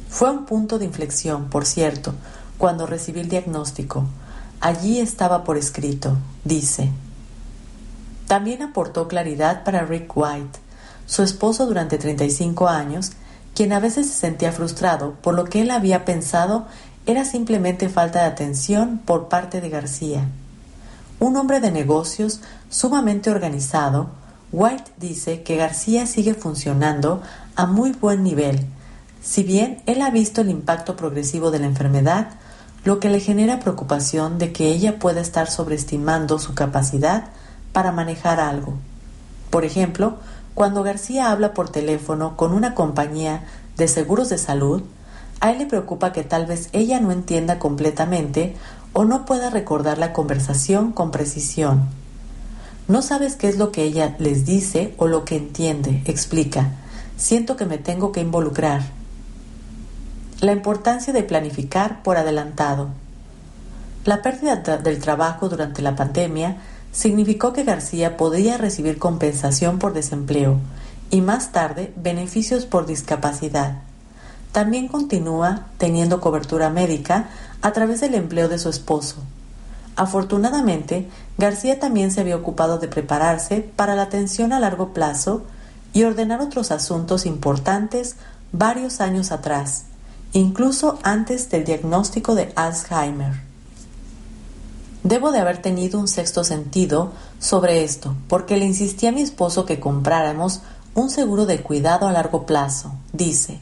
Fue 0.10 0.32
un 0.32 0.46
punto 0.46 0.80
de 0.80 0.86
inflexión, 0.86 1.50
por 1.50 1.66
cierto, 1.66 2.14
cuando 2.58 2.86
recibí 2.86 3.20
el 3.20 3.30
diagnóstico. 3.30 4.06
Allí 4.62 5.00
estaba 5.00 5.44
por 5.44 5.58
escrito, 5.58 6.18
dice. 6.44 6.92
También 8.28 8.62
aportó 8.62 9.08
claridad 9.08 9.64
para 9.64 9.86
Rick 9.86 10.12
White, 10.16 10.60
su 11.06 11.24
esposo 11.24 11.66
durante 11.66 11.98
35 11.98 12.68
años, 12.68 13.12
quien 13.56 13.74
a 13.74 13.80
veces 13.80 14.08
se 14.08 14.14
sentía 14.14 14.52
frustrado 14.52 15.14
por 15.22 15.34
lo 15.34 15.46
que 15.46 15.62
él 15.62 15.72
había 15.72 16.06
pensado 16.06 16.68
era 17.06 17.24
simplemente 17.24 17.88
falta 17.90 18.20
de 18.20 18.26
atención 18.26 19.00
por 19.04 19.30
parte 19.30 19.62
de 19.62 19.70
García. 19.70 20.28
Un 21.20 21.38
hombre 21.38 21.60
de 21.62 21.72
negocios 21.72 22.42
sumamente 22.70 23.32
organizado, 23.32 24.10
White 24.52 24.92
dice 24.98 25.42
que 25.42 25.56
García 25.56 26.06
sigue 26.06 26.34
funcionando 26.34 27.22
a 27.56 27.66
muy 27.66 27.94
buen 27.94 28.24
nivel, 28.24 28.68
si 29.28 29.44
bien 29.44 29.82
él 29.88 30.02
ha 30.04 30.10
visto 30.10 30.40
el 30.40 30.50
impacto 30.50 30.96
progresivo 30.96 31.52
de 31.52 31.60
la 31.60 31.66
enfermedad, 31.66 32.30
lo 32.86 33.02
que 33.02 33.10
le 33.10 33.20
genera 33.20 33.60
preocupación 33.60 34.38
de 34.38 34.54
que 34.54 34.70
ella 34.70 35.00
pueda 35.00 35.20
estar 35.20 35.52
sobreestimando 35.52 36.40
su 36.40 36.54
capacidad 36.54 37.26
para 37.74 37.92
manejar 37.92 38.40
algo. 38.40 38.76
Por 39.50 39.66
ejemplo, 39.66 40.16
cuando 40.54 40.82
García 40.82 41.30
habla 41.30 41.54
por 41.54 41.68
teléfono 41.68 42.38
con 42.38 42.54
una 42.54 42.74
compañía 42.74 43.44
de 43.76 43.90
seguros 43.90 44.30
de 44.30 44.38
salud, 44.38 44.84
a 45.42 45.52
él 45.52 45.58
le 45.58 45.66
preocupa 45.66 46.14
que 46.14 46.24
tal 46.24 46.46
vez 46.46 46.70
ella 46.72 47.02
no 47.02 47.12
entienda 47.12 47.60
completamente 47.60 48.56
o 48.94 49.04
no 49.04 49.26
pueda 49.26 49.50
recordar 49.50 49.98
la 49.98 50.14
conversación 50.14 50.94
con 50.94 51.12
precisión. 51.12 51.90
No 52.88 53.02
sabes 53.02 53.36
qué 53.36 53.50
es 53.50 53.58
lo 53.58 53.74
que 53.74 53.84
ella 53.84 54.16
les 54.20 54.46
dice 54.46 54.96
o 54.96 55.08
lo 55.08 55.26
que 55.26 55.36
entiende, 55.36 56.02
explica. 56.06 56.72
Siento 57.18 57.58
que 57.58 57.66
me 57.66 57.78
tengo 57.78 58.14
que 58.14 58.22
involucrar. 58.22 58.97
La 60.40 60.52
importancia 60.52 61.14
de 61.14 61.24
planificar 61.24 62.04
por 62.04 62.18
adelantado. 62.18 62.90
La 64.06 64.22
pérdida 64.22 64.56
del 64.56 65.00
trabajo 65.00 65.50
durante 65.50 65.82
la 65.82 65.96
pandemia 65.96 66.58
significó 66.92 67.54
que 67.54 67.64
García 67.64 68.18
podría 68.18 68.58
recibir 68.58 69.00
compensación 69.00 69.80
por 69.80 69.94
desempleo 69.94 70.60
y 71.10 71.22
más 71.22 71.52
tarde 71.52 71.92
beneficios 71.96 72.68
por 72.68 72.86
discapacidad. 72.86 73.80
También 74.52 74.88
continúa 74.88 75.66
teniendo 75.80 76.22
cobertura 76.22 76.70
médica 76.70 77.30
a 77.64 77.72
través 77.72 78.00
del 78.02 78.14
empleo 78.14 78.48
de 78.48 78.60
su 78.60 78.70
esposo. 78.70 79.16
Afortunadamente, 79.96 81.10
García 81.40 81.80
también 81.80 82.12
se 82.12 82.22
había 82.22 82.36
ocupado 82.36 82.78
de 82.78 82.88
prepararse 82.88 83.68
para 83.76 83.96
la 83.96 84.04
atención 84.04 84.54
a 84.54 84.60
largo 84.60 84.94
plazo 84.94 85.42
y 85.94 86.04
ordenar 86.04 86.42
otros 86.42 86.70
asuntos 86.70 87.26
importantes 87.26 88.18
varios 88.52 89.02
años 89.02 89.32
atrás, 89.32 89.86
incluso 90.40 91.00
antes 91.04 91.50
del 91.50 91.64
diagnóstico 91.64 92.36
de 92.36 92.52
Alzheimer. 92.56 93.42
Debo 95.04 95.32
de 95.32 95.40
haber 95.40 95.62
tenido 95.62 96.00
un 96.00 96.08
sexto 96.08 96.44
sentido 96.44 97.12
sobre 97.40 97.84
esto, 97.84 98.16
porque 98.28 98.58
le 98.58 98.66
insistí 98.66 99.08
a 99.08 99.12
mi 99.12 99.22
esposo 99.22 99.66
que 99.66 99.80
compráramos 99.80 100.62
un 100.94 101.10
seguro 101.10 101.46
de 101.46 101.62
cuidado 101.62 102.08
a 102.08 102.12
largo 102.12 102.46
plazo, 102.46 102.94
dice, 103.14 103.60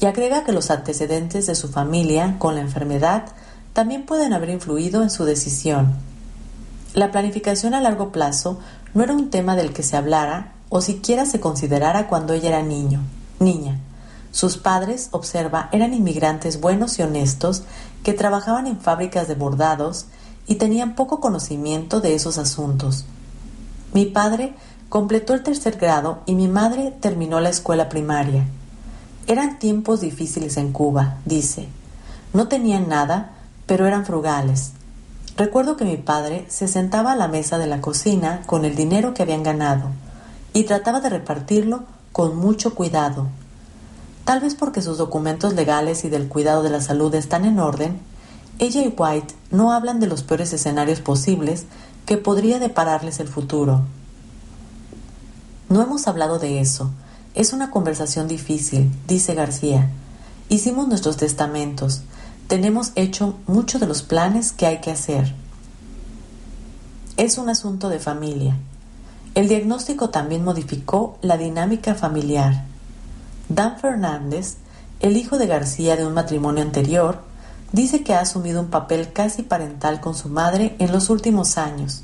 y 0.00 0.06
agrega 0.06 0.44
que 0.44 0.52
los 0.52 0.70
antecedentes 0.70 1.46
de 1.46 1.54
su 1.54 1.68
familia 1.68 2.36
con 2.38 2.56
la 2.56 2.60
enfermedad 2.60 3.26
también 3.72 4.06
pueden 4.06 4.32
haber 4.32 4.50
influido 4.50 5.02
en 5.02 5.10
su 5.10 5.24
decisión. 5.24 5.94
La 6.94 7.10
planificación 7.10 7.74
a 7.74 7.80
largo 7.80 8.12
plazo 8.12 8.60
no 8.92 9.02
era 9.02 9.14
un 9.14 9.30
tema 9.30 9.56
del 9.56 9.72
que 9.72 9.82
se 9.82 9.96
hablara 9.96 10.52
o 10.68 10.80
siquiera 10.80 11.26
se 11.26 11.40
considerara 11.40 12.06
cuando 12.06 12.34
ella 12.34 12.50
era 12.50 12.62
niño, 12.62 13.00
niña. 13.40 13.80
Sus 14.34 14.56
padres, 14.56 15.10
observa, 15.12 15.68
eran 15.70 15.94
inmigrantes 15.94 16.60
buenos 16.60 16.98
y 16.98 17.02
honestos 17.02 17.62
que 18.02 18.14
trabajaban 18.14 18.66
en 18.66 18.80
fábricas 18.80 19.28
de 19.28 19.36
bordados 19.36 20.06
y 20.48 20.56
tenían 20.56 20.96
poco 20.96 21.20
conocimiento 21.20 22.00
de 22.00 22.16
esos 22.16 22.36
asuntos. 22.36 23.04
Mi 23.92 24.06
padre 24.06 24.52
completó 24.88 25.34
el 25.34 25.44
tercer 25.44 25.76
grado 25.76 26.18
y 26.26 26.34
mi 26.34 26.48
madre 26.48 26.92
terminó 27.00 27.38
la 27.38 27.50
escuela 27.50 27.88
primaria. 27.88 28.44
Eran 29.28 29.60
tiempos 29.60 30.00
difíciles 30.00 30.56
en 30.56 30.72
Cuba, 30.72 31.18
dice. 31.24 31.68
No 32.32 32.48
tenían 32.48 32.88
nada, 32.88 33.34
pero 33.66 33.86
eran 33.86 34.04
frugales. 34.04 34.72
Recuerdo 35.36 35.76
que 35.76 35.84
mi 35.84 35.96
padre 35.96 36.44
se 36.48 36.66
sentaba 36.66 37.12
a 37.12 37.16
la 37.16 37.28
mesa 37.28 37.56
de 37.56 37.68
la 37.68 37.80
cocina 37.80 38.42
con 38.46 38.64
el 38.64 38.74
dinero 38.74 39.14
que 39.14 39.22
habían 39.22 39.44
ganado 39.44 39.90
y 40.52 40.64
trataba 40.64 41.00
de 41.00 41.10
repartirlo 41.10 41.84
con 42.10 42.36
mucho 42.36 42.74
cuidado, 42.74 43.28
Tal 44.24 44.40
vez 44.40 44.54
porque 44.54 44.80
sus 44.80 44.98
documentos 44.98 45.54
legales 45.54 46.04
y 46.04 46.08
del 46.08 46.28
cuidado 46.28 46.62
de 46.62 46.70
la 46.70 46.80
salud 46.80 47.14
están 47.14 47.44
en 47.44 47.58
orden, 47.58 48.00
ella 48.58 48.82
y 48.82 48.94
White 48.96 49.34
no 49.50 49.72
hablan 49.72 50.00
de 50.00 50.06
los 50.06 50.22
peores 50.22 50.52
escenarios 50.52 51.00
posibles 51.00 51.64
que 52.06 52.16
podría 52.16 52.58
depararles 52.58 53.20
el 53.20 53.28
futuro. 53.28 53.82
No 55.68 55.82
hemos 55.82 56.06
hablado 56.06 56.38
de 56.38 56.60
eso. 56.60 56.90
Es 57.34 57.52
una 57.52 57.70
conversación 57.70 58.28
difícil, 58.28 58.90
dice 59.08 59.34
García. 59.34 59.90
Hicimos 60.48 60.88
nuestros 60.88 61.16
testamentos. 61.16 62.02
Tenemos 62.46 62.92
hecho 62.94 63.36
muchos 63.46 63.80
de 63.80 63.86
los 63.86 64.02
planes 64.02 64.52
que 64.52 64.66
hay 64.66 64.80
que 64.80 64.90
hacer. 64.90 65.34
Es 67.16 67.38
un 67.38 67.48
asunto 67.48 67.88
de 67.88 67.98
familia. 67.98 68.56
El 69.34 69.48
diagnóstico 69.48 70.10
también 70.10 70.44
modificó 70.44 71.18
la 71.22 71.36
dinámica 71.36 71.94
familiar. 71.94 72.66
Dan 73.48 73.78
Fernández, 73.78 74.56
el 75.00 75.16
hijo 75.16 75.38
de 75.38 75.46
García 75.46 75.96
de 75.96 76.06
un 76.06 76.14
matrimonio 76.14 76.62
anterior, 76.62 77.20
dice 77.72 78.02
que 78.02 78.14
ha 78.14 78.20
asumido 78.20 78.60
un 78.60 78.68
papel 78.68 79.12
casi 79.12 79.42
parental 79.42 80.00
con 80.00 80.14
su 80.14 80.28
madre 80.28 80.76
en 80.78 80.92
los 80.92 81.10
últimos 81.10 81.58
años. 81.58 82.02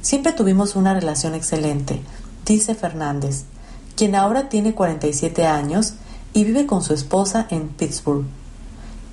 Siempre 0.00 0.32
tuvimos 0.32 0.76
una 0.76 0.94
relación 0.94 1.34
excelente, 1.34 2.00
dice 2.44 2.74
Fernández, 2.74 3.44
quien 3.96 4.14
ahora 4.14 4.48
tiene 4.48 4.74
47 4.74 5.46
años 5.46 5.94
y 6.32 6.44
vive 6.44 6.66
con 6.66 6.82
su 6.82 6.94
esposa 6.94 7.46
en 7.50 7.68
Pittsburgh. 7.68 8.24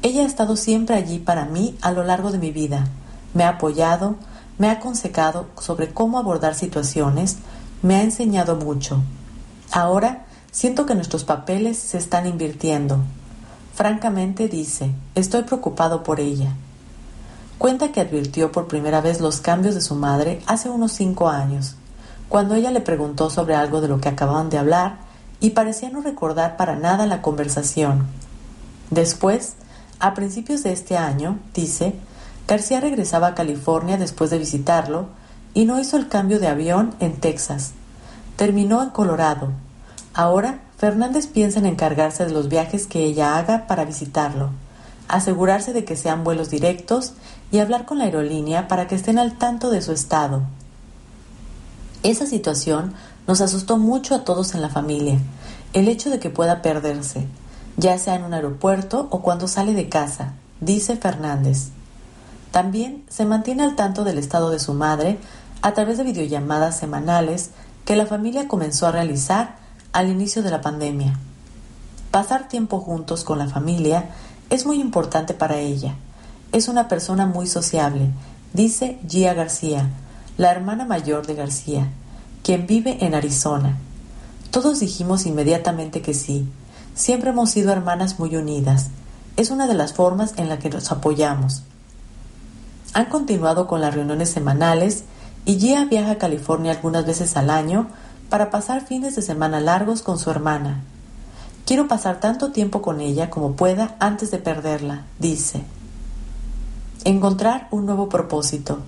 Ella 0.02 0.24
ha 0.24 0.28
estado 0.28 0.56
siempre 0.56 0.96
allí 0.96 1.20
para 1.20 1.46
mí 1.46 1.78
a 1.82 1.92
lo 1.92 2.04
largo 2.04 2.32
de 2.32 2.38
mi 2.38 2.52
vida. 2.52 2.86
Me 3.34 3.44
ha 3.44 3.50
apoyado, 3.50 4.18
me 4.58 4.68
ha 4.68 4.74
aconsejado 4.74 5.48
sobre 5.60 5.94
cómo 5.94 6.20
abordar 6.20 6.56
situaciones, 6.56 7.38
me 7.82 7.96
ha 7.96 8.04
enseñado 8.04 8.56
mucho. 8.56 9.02
Ahora 9.72 10.26
Siento 10.54 10.86
que 10.86 10.94
nuestros 10.94 11.24
papeles 11.24 11.80
se 11.80 11.98
están 11.98 12.28
invirtiendo. 12.28 13.00
Francamente 13.74 14.48
dice, 14.48 14.92
estoy 15.16 15.42
preocupado 15.42 16.04
por 16.04 16.20
ella. 16.20 16.52
Cuenta 17.58 17.92
que 17.92 18.00
advirtió 18.00 18.52
por 18.52 18.68
primera 18.68 19.02
vez 19.02 19.20
los 19.20 19.42
cambios 19.42 19.74
de 19.74 19.82
su 19.82 19.96
madre 19.96 20.44
hace 20.46 20.70
unos 20.70 20.92
cinco 20.92 21.28
años, 21.28 21.76
cuando 22.30 22.54
ella 22.54 22.70
le 22.70 22.82
preguntó 22.82 23.32
sobre 23.32 23.56
algo 23.56 23.82
de 23.82 23.88
lo 23.88 24.00
que 24.00 24.10
acababan 24.10 24.52
de 24.52 24.60
hablar 24.60 24.98
y 25.40 25.50
parecía 25.50 25.90
no 25.90 26.02
recordar 26.02 26.56
para 26.56 26.76
nada 26.76 27.08
la 27.08 27.24
conversación. 27.24 28.06
Después, 28.92 29.54
a 30.00 30.14
principios 30.14 30.62
de 30.62 30.72
este 30.72 30.98
año, 30.98 31.40
dice, 31.56 31.96
García 32.48 32.80
regresaba 32.80 33.30
a 33.30 33.36
California 33.36 33.98
después 33.98 34.30
de 34.30 34.38
visitarlo 34.38 35.08
y 35.56 35.66
no 35.66 35.80
hizo 35.80 35.98
el 35.98 36.10
cambio 36.10 36.40
de 36.40 36.48
avión 36.48 36.94
en 37.00 37.14
Texas. 37.20 37.72
Terminó 38.36 38.84
en 38.84 38.92
Colorado, 38.92 39.50
Ahora, 40.14 40.60
Fernández 40.78 41.26
piensa 41.26 41.60
en 41.60 41.66
encargarse 41.66 42.26
de 42.26 42.32
los 42.32 42.48
viajes 42.48 42.86
que 42.86 43.04
ella 43.04 43.38
haga 43.38 43.66
para 43.66 43.84
visitarlo, 43.84 44.52
asegurarse 45.08 45.74
de 45.74 45.86
que 45.86 45.96
sean 45.96 46.24
vuelos 46.24 46.52
directos 46.52 47.14
y 47.52 47.60
hablar 47.60 47.86
con 47.86 47.98
la 47.98 48.06
aerolínea 48.06 48.68
para 48.68 48.88
que 48.88 48.96
estén 48.96 49.18
al 49.18 49.38
tanto 49.40 49.72
de 49.72 49.82
su 49.82 49.92
estado. 49.92 50.44
Esa 52.04 52.28
situación 52.28 52.94
nos 53.28 53.42
asustó 53.42 53.78
mucho 53.78 54.14
a 54.14 54.24
todos 54.24 54.54
en 54.54 54.62
la 54.62 54.70
familia, 54.70 55.18
el 55.74 55.88
hecho 55.88 56.12
de 56.12 56.20
que 56.20 56.30
pueda 56.30 56.62
perderse, 56.62 57.26
ya 57.78 57.98
sea 57.98 58.16
en 58.16 58.24
un 58.24 58.36
aeropuerto 58.36 59.08
o 59.10 59.22
cuando 59.22 59.48
sale 59.48 59.74
de 59.74 59.90
casa, 59.90 60.34
dice 60.60 60.96
Fernández. 60.96 61.70
También 62.52 63.04
se 63.10 63.26
mantiene 63.26 63.64
al 63.64 63.76
tanto 63.76 64.04
del 64.04 64.20
estado 64.20 64.52
de 64.52 64.60
su 64.60 64.76
madre 64.76 65.18
a 65.64 65.74
través 65.74 65.98
de 65.98 66.04
videollamadas 66.04 66.78
semanales 66.78 67.50
que 67.86 67.96
la 67.96 68.06
familia 68.06 68.48
comenzó 68.48 68.86
a 68.86 68.92
realizar 68.92 69.63
al 69.94 70.10
inicio 70.10 70.44
de 70.44 70.52
la 70.52 70.62
pandemia. 70.62 71.18
Pasar 72.12 72.48
tiempo 72.48 72.80
juntos 72.80 73.24
con 73.24 73.38
la 73.38 73.48
familia 73.48 74.10
es 74.50 74.66
muy 74.66 74.82
importante 74.82 75.34
para 75.34 75.60
ella. 75.60 75.96
Es 76.52 76.68
una 76.68 76.88
persona 76.88 77.26
muy 77.26 77.48
sociable, 77.48 78.10
dice 78.54 79.00
Gia 79.08 79.34
García, 79.34 79.90
la 80.38 80.52
hermana 80.52 80.86
mayor 80.86 81.26
de 81.26 81.36
García, 81.36 81.88
quien 82.44 82.68
vive 82.68 83.06
en 83.06 83.16
Arizona. 83.16 83.78
Todos 84.52 84.80
dijimos 84.80 85.26
inmediatamente 85.26 86.02
que 86.02 86.14
sí. 86.14 86.48
Siempre 86.96 87.30
hemos 87.30 87.52
sido 87.52 87.72
hermanas 87.72 88.20
muy 88.20 88.36
unidas. 88.36 88.88
Es 89.36 89.50
una 89.50 89.68
de 89.68 89.74
las 89.74 89.94
formas 89.94 90.34
en 90.38 90.50
la 90.50 90.60
que 90.60 90.70
nos 90.70 90.92
apoyamos. 90.92 91.64
Han 92.94 93.06
continuado 93.06 93.66
con 93.66 93.82
las 93.82 93.96
reuniones 93.96 94.30
semanales 94.30 95.06
y 95.46 95.60
Gia 95.60 95.86
viaja 95.86 96.12
a 96.12 96.18
California 96.18 96.72
algunas 96.72 97.06
veces 97.06 97.36
al 97.36 97.50
año 97.50 97.88
para 98.30 98.50
pasar 98.50 98.86
fines 98.86 99.16
de 99.16 99.22
semana 99.22 99.60
largos 99.60 100.02
con 100.02 100.18
su 100.18 100.30
hermana. 100.30 100.82
Quiero 101.66 101.88
pasar 101.88 102.20
tanto 102.20 102.52
tiempo 102.52 102.82
con 102.82 103.00
ella 103.00 103.30
como 103.30 103.54
pueda 103.54 103.96
antes 104.00 104.32
de 104.32 104.38
perderla, 104.38 105.04
dice. 105.20 105.64
Encontrar 107.06 107.68
un 107.72 107.86
nuevo 107.86 108.10
propósito. 108.10 108.80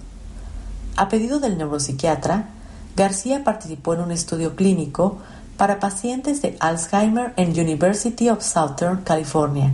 A 0.98 1.10
pedido 1.10 1.40
del 1.40 1.58
neuropsiquiatra, 1.58 2.50
García 2.96 3.44
participó 3.44 3.94
en 3.94 4.02
un 4.02 4.12
estudio 4.12 4.56
clínico 4.56 5.18
para 5.58 5.80
pacientes 5.80 6.42
de 6.42 6.58
Alzheimer 6.60 7.34
en 7.38 7.52
University 7.52 8.30
of 8.30 8.44
Southern 8.44 9.02
California 9.04 9.74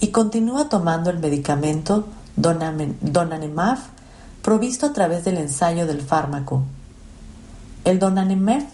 y 0.00 0.08
continúa 0.08 0.68
tomando 0.68 1.10
el 1.10 1.18
medicamento 1.18 2.06
Donanemab 2.36 3.78
provisto 4.42 4.86
a 4.86 4.92
través 4.92 5.24
del 5.24 5.38
ensayo 5.38 5.86
del 5.86 6.00
fármaco. 6.00 6.64
El 7.84 7.98
Donanemab, 7.98 8.64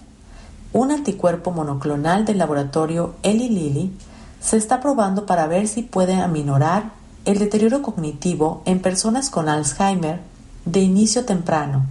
un 0.73 0.91
anticuerpo 0.91 1.51
monoclonal 1.51 2.25
del 2.25 2.39
laboratorio 2.39 3.15
Eli 3.23 3.49
Lilly, 3.49 3.93
se 4.41 4.57
está 4.57 4.81
probando 4.81 5.27
para 5.27 5.47
ver 5.47 5.67
si 5.69 5.83
puede 5.83 6.15
aminorar 6.15 6.93
el 7.25 7.39
deterioro 7.39 7.83
cognitivo 7.83 8.63
en 8.65 8.81
personas 8.81 9.31
con 9.31 9.49
Alzheimer 9.49 10.21
de 10.65 10.81
inicio 10.81 11.25
temprano. 11.25 11.87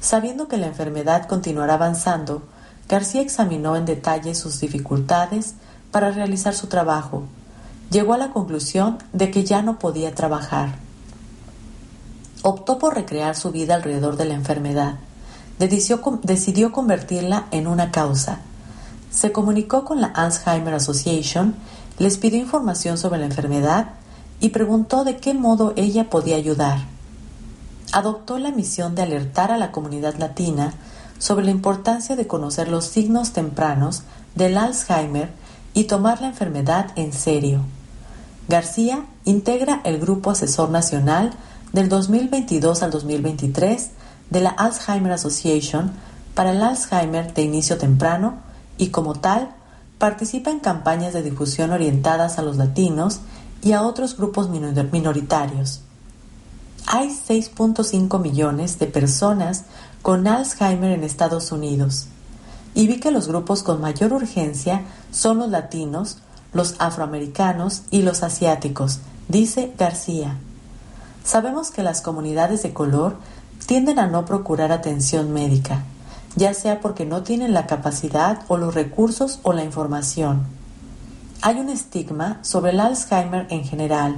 Sabiendo 0.00 0.48
que 0.48 0.56
la 0.56 0.66
enfermedad 0.66 1.26
continuará 1.26 1.74
avanzando, 1.74 2.42
García 2.88 3.20
examinó 3.20 3.76
en 3.76 3.84
detalle 3.84 4.34
sus 4.34 4.60
dificultades 4.60 5.54
para 5.90 6.10
realizar 6.10 6.54
su 6.54 6.66
trabajo. 6.66 7.24
Llegó 7.90 8.14
a 8.14 8.18
la 8.18 8.30
conclusión 8.30 8.98
de 9.12 9.30
que 9.30 9.44
ya 9.44 9.62
no 9.62 9.78
podía 9.78 10.14
trabajar 10.14 10.86
optó 12.48 12.78
por 12.78 12.94
recrear 12.94 13.34
su 13.34 13.50
vida 13.50 13.74
alrededor 13.74 14.16
de 14.16 14.24
la 14.24 14.34
enfermedad. 14.34 14.94
Decidió, 15.58 16.72
convertirla 16.72 17.46
en 17.50 17.66
una 17.66 17.90
causa. 17.90 18.40
Se 19.10 19.32
comunicó 19.32 19.84
con 19.84 20.00
la 20.00 20.08
Alzheimer 20.08 20.74
Association, 20.74 21.54
les 21.98 22.18
pidió 22.18 22.38
información 22.38 22.98
sobre 22.98 23.18
la 23.18 23.26
enfermedad 23.26 23.90
y 24.38 24.50
preguntó 24.50 25.04
de 25.04 25.16
qué 25.16 25.32
modo 25.32 25.72
ella 25.76 26.10
podía 26.10 26.36
ayudar. 26.36 26.80
Adoptó 27.92 28.38
la 28.38 28.50
misión 28.50 28.94
de 28.94 29.02
alertar 29.02 29.50
a 29.50 29.56
la 29.56 29.72
comunidad 29.72 30.16
latina 30.16 30.74
sobre 31.18 31.46
la 31.46 31.52
importancia 31.52 32.16
de 32.16 32.26
conocer 32.26 32.68
los 32.68 32.84
signos 32.84 33.32
tempranos 33.32 34.02
del 34.34 34.58
Alzheimer 34.58 35.30
y 35.72 35.84
tomar 35.84 36.20
la 36.20 36.28
enfermedad 36.28 36.90
en 36.96 37.12
serio. 37.12 37.60
García 38.48 39.06
integra 39.24 39.80
el 39.84 39.98
Grupo 39.98 40.30
Asesor 40.30 40.70
Nacional 40.70 41.32
del 41.72 41.88
2022 41.88 42.82
al 42.82 42.90
2023 42.90 43.90
de 44.30 44.40
la 44.40 44.50
Alzheimer 44.50 45.12
Association 45.12 45.92
para 46.34 46.52
el 46.52 46.62
Alzheimer 46.62 47.32
de 47.32 47.42
inicio 47.42 47.78
temprano 47.78 48.34
y 48.78 48.88
como 48.88 49.14
tal 49.14 49.50
participa 49.98 50.50
en 50.50 50.60
campañas 50.60 51.14
de 51.14 51.22
difusión 51.22 51.70
orientadas 51.70 52.38
a 52.38 52.42
los 52.42 52.56
latinos 52.56 53.20
y 53.62 53.72
a 53.72 53.82
otros 53.82 54.16
grupos 54.16 54.48
minoritarios. 54.48 55.80
Hay 56.86 57.08
6.5 57.08 58.20
millones 58.20 58.78
de 58.78 58.86
personas 58.86 59.64
con 60.02 60.26
Alzheimer 60.26 60.92
en 60.92 61.02
Estados 61.02 61.50
Unidos 61.50 62.06
y 62.74 62.86
vi 62.86 63.00
que 63.00 63.10
los 63.10 63.26
grupos 63.26 63.62
con 63.62 63.80
mayor 63.80 64.12
urgencia 64.12 64.82
son 65.10 65.38
los 65.38 65.50
latinos, 65.50 66.18
los 66.52 66.76
afroamericanos 66.78 67.82
y 67.90 68.02
los 68.02 68.22
asiáticos, 68.22 69.00
dice 69.28 69.72
García. 69.78 70.36
Sabemos 71.24 71.70
que 71.70 71.82
las 71.82 72.02
comunidades 72.02 72.62
de 72.62 72.72
color 72.72 73.16
tienden 73.66 73.98
a 73.98 74.06
no 74.06 74.24
procurar 74.24 74.72
atención 74.72 75.32
médica, 75.32 75.82
ya 76.36 76.54
sea 76.54 76.80
porque 76.80 77.04
no 77.04 77.22
tienen 77.22 77.52
la 77.52 77.66
capacidad 77.66 78.42
o 78.48 78.56
los 78.56 78.74
recursos 78.74 79.40
o 79.42 79.52
la 79.52 79.64
información. 79.64 80.46
Hay 81.42 81.58
un 81.58 81.68
estigma 81.68 82.38
sobre 82.42 82.72
el 82.72 82.80
Alzheimer 82.80 83.46
en 83.50 83.64
general 83.64 84.16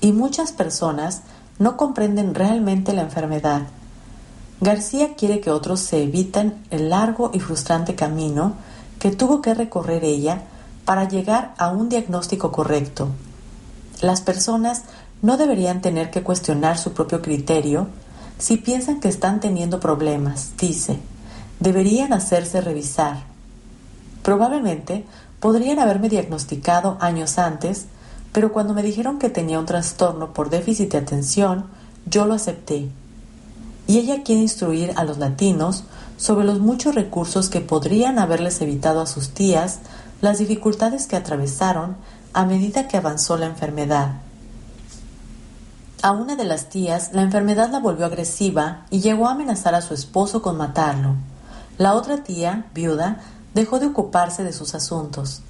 y 0.00 0.12
muchas 0.12 0.52
personas 0.52 1.22
no 1.58 1.76
comprenden 1.76 2.34
realmente 2.34 2.94
la 2.94 3.02
enfermedad. 3.02 3.62
García 4.62 5.14
quiere 5.14 5.40
que 5.40 5.50
otros 5.50 5.80
se 5.80 6.02
eviten 6.02 6.54
el 6.70 6.90
largo 6.90 7.30
y 7.32 7.40
frustrante 7.40 7.94
camino 7.94 8.54
que 8.98 9.10
tuvo 9.10 9.42
que 9.42 9.54
recorrer 9.54 10.04
ella 10.04 10.42
para 10.84 11.08
llegar 11.08 11.54
a 11.58 11.68
un 11.68 11.88
diagnóstico 11.88 12.50
correcto. 12.50 13.08
Las 14.00 14.22
personas 14.22 14.82
no 15.22 15.36
deberían 15.36 15.82
tener 15.82 16.10
que 16.10 16.22
cuestionar 16.22 16.78
su 16.78 16.92
propio 16.92 17.20
criterio 17.20 17.88
si 18.40 18.56
piensan 18.56 19.00
que 19.00 19.08
están 19.08 19.38
teniendo 19.38 19.80
problemas, 19.80 20.52
dice. 20.58 20.98
Deberían 21.60 22.14
hacerse 22.14 22.62
revisar. 22.62 23.24
Probablemente 24.22 25.04
podrían 25.40 25.78
haberme 25.78 26.08
diagnosticado 26.08 26.96
años 27.00 27.38
antes, 27.38 27.84
pero 28.32 28.50
cuando 28.50 28.72
me 28.72 28.82
dijeron 28.82 29.18
que 29.18 29.28
tenía 29.28 29.58
un 29.58 29.66
trastorno 29.66 30.32
por 30.32 30.48
déficit 30.48 30.90
de 30.92 30.98
atención, 30.98 31.66
yo 32.06 32.24
lo 32.24 32.32
acepté. 32.32 32.88
Y 33.86 33.98
ella 33.98 34.22
quiere 34.22 34.40
instruir 34.40 34.92
a 34.96 35.04
los 35.04 35.18
latinos 35.18 35.84
sobre 36.16 36.46
los 36.46 36.60
muchos 36.60 36.94
recursos 36.94 37.50
que 37.50 37.60
podrían 37.60 38.18
haberles 38.18 38.62
evitado 38.62 39.02
a 39.02 39.06
sus 39.06 39.30
tías 39.30 39.80
las 40.22 40.38
dificultades 40.38 41.06
que 41.06 41.16
atravesaron 41.16 41.96
a 42.32 42.46
medida 42.46 42.88
que 42.88 42.96
avanzó 42.96 43.36
la 43.36 43.46
enfermedad. 43.46 44.14
A 46.02 46.12
una 46.12 46.34
de 46.34 46.44
las 46.44 46.70
tías 46.70 47.10
la 47.12 47.20
enfermedad 47.20 47.68
la 47.70 47.78
volvió 47.78 48.06
agresiva 48.06 48.86
y 48.88 49.00
llegó 49.00 49.28
a 49.28 49.32
amenazar 49.32 49.74
a 49.74 49.82
su 49.82 49.92
esposo 49.92 50.40
con 50.40 50.56
matarlo. 50.56 51.16
La 51.76 51.92
otra 51.92 52.24
tía, 52.24 52.64
viuda, 52.72 53.20
dejó 53.52 53.78
de 53.78 53.88
ocuparse 53.88 54.42
de 54.42 54.54
sus 54.54 54.74
asuntos. 54.74 55.42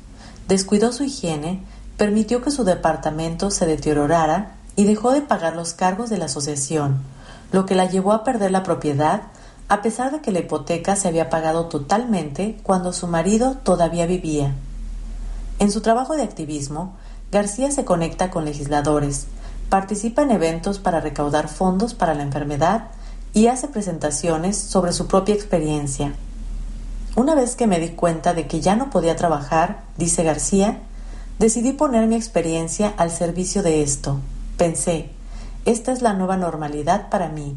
Descuidó 0.49 0.93
su 0.93 1.05
higiene, 1.05 1.63
permitió 1.97 2.43
que 2.43 2.51
su 2.51 2.65
departamento 2.65 3.53
se 3.53 3.65
deteriorara 3.65 4.57
y 4.75 4.87
dejó 4.87 5.13
de 5.13 5.21
pagar 5.21 5.55
los 5.55 5.73
cargos 5.73 6.11
de 6.11 6.19
la 6.19 6.25
asociación, 6.25 6.99
lo 7.53 7.65
que 7.65 7.77
la 7.77 7.85
llevó 7.85 8.13
a 8.13 8.25
perder 8.25 8.51
la 8.51 8.65
propiedad 8.65 9.23
a 9.69 9.83
pesar 9.83 10.11
de 10.11 10.21
que 10.21 10.33
la 10.33 10.41
hipoteca 10.41 10.97
se 10.97 11.07
había 11.07 11.31
pagado 11.31 11.67
totalmente 11.67 12.59
cuando 12.65 12.93
su 12.93 13.07
marido 13.07 13.55
todavía 13.63 14.07
vivía. 14.07 14.53
En 15.61 15.71
su 15.71 15.81
trabajo 15.81 16.17
de 16.17 16.25
activismo, 16.25 16.97
García 17.31 17.71
se 17.71 17.85
conecta 17.85 18.33
con 18.33 18.45
legisladores, 18.45 19.29
participa 19.71 20.23
en 20.23 20.33
eventos 20.33 20.81
para 20.81 21.01
recaudar 21.01 21.49
fondos 21.49 21.95
para 21.95 22.15
la 22.15 22.25
enfermedad 22.25 22.89
y 23.33 23.47
hace 23.47 23.69
presentaciones 23.69 24.59
sobre 24.59 24.93
su 24.93 25.07
propia 25.07 25.35
experiencia. 25.35 26.13
Una 27.17 27.35
vez 27.35 27.55
que 27.55 27.69
me 27.69 27.79
di 27.79 27.91
cuenta 27.91 28.35
de 28.35 28.47
que 28.47 28.61
ya 28.61 28.75
no 28.75 28.91
podía 28.91 29.17
trabajar, 29.17 29.83
dice 29.97 30.25
García, 30.25 30.81
decidí 31.39 31.73
poner 31.73 32.09
mi 32.09 32.17
experiencia 32.17 32.93
al 32.97 33.11
servicio 33.13 33.63
de 33.63 33.83
esto. 33.83 34.19
Pensé, 34.57 35.11
esta 35.65 35.93
es 35.93 36.03
la 36.03 36.15
nueva 36.15 36.37
normalidad 36.37 37.09
para 37.09 37.29
mí, 37.29 37.57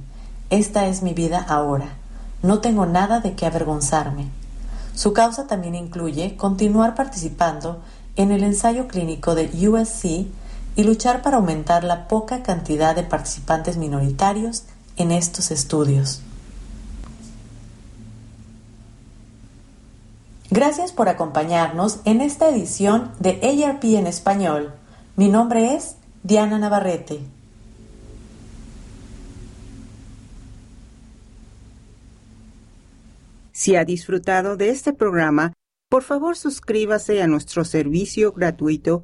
esta 0.51 0.85
es 0.85 1.01
mi 1.01 1.13
vida 1.13 1.43
ahora, 1.47 1.97
no 2.43 2.59
tengo 2.59 2.85
nada 2.85 3.21
de 3.21 3.33
qué 3.33 3.47
avergonzarme. 3.47 4.27
Su 4.93 5.13
causa 5.13 5.47
también 5.47 5.73
incluye 5.73 6.35
continuar 6.37 6.93
participando 6.93 7.81
en 8.15 8.31
el 8.31 8.43
ensayo 8.43 8.87
clínico 8.87 9.33
de 9.33 9.49
USC 9.67 10.27
y 10.75 10.83
luchar 10.83 11.21
para 11.21 11.37
aumentar 11.37 11.83
la 11.83 12.07
poca 12.07 12.43
cantidad 12.43 12.95
de 12.95 13.03
participantes 13.03 13.77
minoritarios 13.77 14.63
en 14.97 15.11
estos 15.11 15.51
estudios. 15.51 16.21
Gracias 20.49 20.91
por 20.91 21.09
acompañarnos 21.09 21.99
en 22.05 22.21
esta 22.21 22.49
edición 22.49 23.11
de 23.19 23.65
ARP 23.65 23.83
en 23.85 24.07
español. 24.07 24.73
Mi 25.15 25.29
nombre 25.29 25.75
es 25.75 25.95
Diana 26.21 26.59
Navarrete. 26.59 27.21
Si 33.51 33.75
ha 33.75 33.85
disfrutado 33.85 34.57
de 34.57 34.69
este 34.69 34.93
programa, 34.93 35.53
por 35.89 36.03
favor 36.03 36.35
suscríbase 36.35 37.21
a 37.21 37.27
nuestro 37.27 37.63
servicio 37.65 38.31
gratuito 38.31 39.03